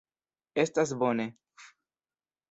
[0.63, 1.27] Estas bone!